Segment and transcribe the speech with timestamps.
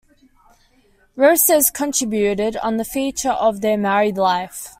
[1.15, 4.69] Roces contributed on the feature of their married life.